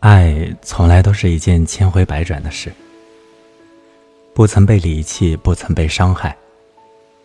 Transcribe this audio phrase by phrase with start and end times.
[0.00, 2.70] 爱从来都是一件千回百转的事，
[4.34, 6.36] 不曾被离弃，不曾被伤害，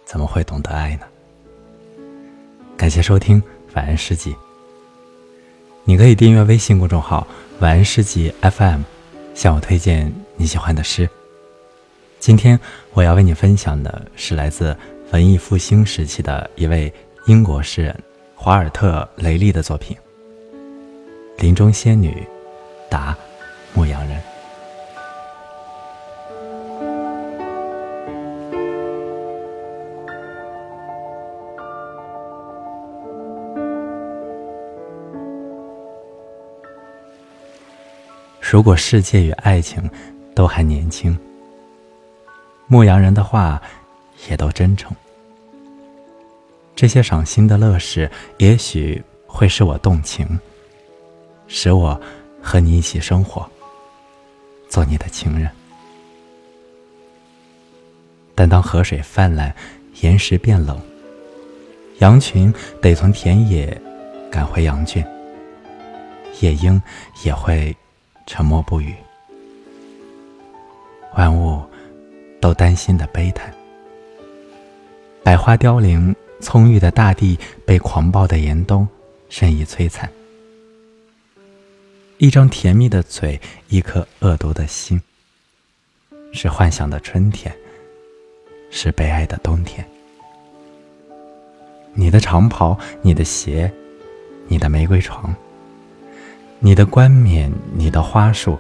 [0.06, 1.06] 怎么会懂得爱呢？
[2.78, 4.34] 感谢收听晚安诗集。
[5.84, 7.28] 你可以订阅微信公众号
[7.60, 8.82] “晚安诗集 FM”，
[9.36, 11.08] 向我推荐你喜欢的诗。
[12.20, 12.58] 今天
[12.94, 14.76] 我要为你分享的是来自
[15.12, 16.92] 文艺复兴时期的一位
[17.26, 17.96] 英国诗人
[18.34, 19.98] 华尔特·雷利的作品
[21.42, 22.10] 《林中仙女》。
[22.92, 23.16] 答：
[23.74, 24.22] 牧羊人。
[38.42, 39.90] 如果世界与爱情
[40.36, 41.18] 都还年轻，
[42.68, 43.62] 牧羊人的话
[44.30, 44.94] 也都真诚，
[46.76, 50.38] 这些赏心的乐事，也许会使我动情，
[51.48, 51.98] 使我。
[52.52, 53.50] 和你一起生活，
[54.68, 55.50] 做你的情人。
[58.36, 59.56] 但当河水泛滥，
[60.02, 60.78] 岩石变冷，
[62.00, 63.82] 羊群得从田野
[64.30, 65.02] 赶回羊圈，
[66.42, 66.82] 夜莺
[67.24, 67.74] 也会
[68.28, 68.94] 沉默不语，
[71.16, 71.64] 万物
[72.42, 73.50] 都担心的悲叹。
[75.24, 78.86] 百花凋零，葱郁的大地被狂暴的严冬
[79.30, 80.12] 任意摧残。
[82.22, 85.02] 一张甜蜜的嘴，一颗恶毒的心，
[86.32, 87.52] 是幻想的春天，
[88.70, 89.84] 是悲哀的冬天。
[91.94, 93.74] 你的长袍，你的鞋，
[94.48, 95.34] 你的玫瑰床，
[96.60, 98.56] 你的冠冕，你的花束，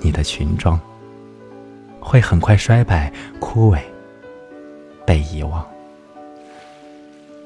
[0.00, 0.80] 你的裙装，
[2.00, 3.78] 会很快衰败、枯萎、
[5.06, 5.70] 被遗忘，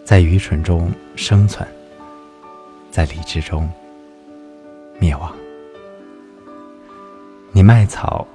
[0.05, 1.69] 在愚蠢中生存，
[2.92, 3.69] 在理智中
[5.00, 5.37] 灭亡。
[7.56, 8.26] 你麦草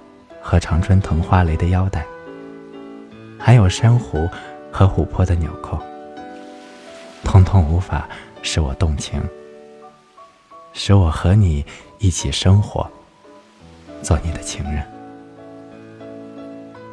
[0.42, 2.04] 和常春藤花蕾的腰带，
[3.38, 4.28] 还有珊瑚
[4.72, 5.80] 和琥珀的纽扣，
[7.24, 8.10] 通通无法
[8.42, 9.22] 使我动情，
[10.74, 11.64] 使我和你
[12.00, 12.90] 一起生活，
[14.02, 14.84] 做你的情人。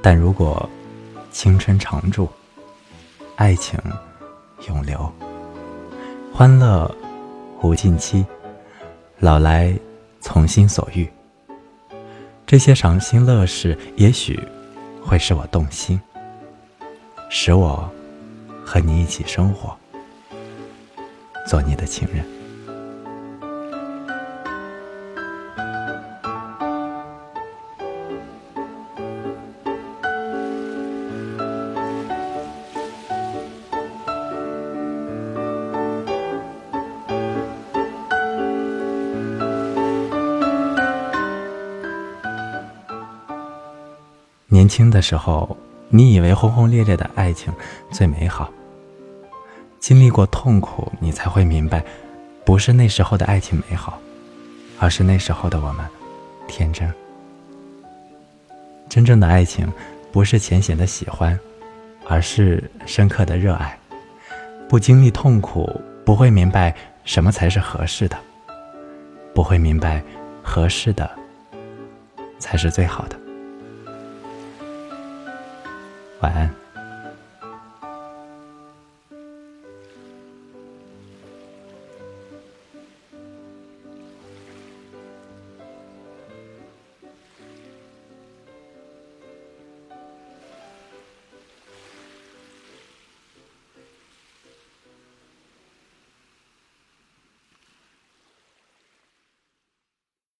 [0.02, 0.68] 但如果
[1.30, 2.28] 青春常驻，
[3.36, 3.80] 爱情
[4.68, 5.10] 永留，
[6.30, 6.94] 欢乐
[7.62, 8.22] 无尽期，
[9.18, 9.74] 老来
[10.20, 11.08] 从心所欲。
[12.48, 14.40] 这些赏心乐事，也许
[15.04, 16.00] 会使我动心，
[17.28, 17.86] 使我
[18.64, 19.76] 和你一起生活，
[21.46, 22.37] 做你的情人。
[44.50, 45.54] 年轻的时候，
[45.90, 47.52] 你以为轰轰烈烈的爱情
[47.90, 48.50] 最美好。
[49.78, 51.84] 经历过痛苦，你才会明白，
[52.46, 54.00] 不是那时候的爱情美好，
[54.78, 55.86] 而是那时候的我们
[56.46, 56.90] 天真。
[58.88, 59.70] 真正的爱情，
[60.10, 61.38] 不是浅显的喜欢，
[62.08, 63.78] 而是深刻的热爱。
[64.66, 68.16] 不经历痛苦，不会明白什么才是合适的，
[69.34, 70.02] 不会明白
[70.42, 71.10] 合适的
[72.38, 73.27] 才是最好的。
[76.20, 76.67] 晚安。